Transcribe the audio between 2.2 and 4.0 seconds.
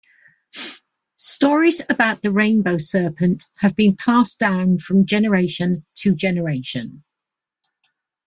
the Rainbow Serpent have been